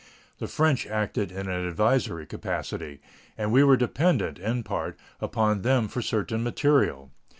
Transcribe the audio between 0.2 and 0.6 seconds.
The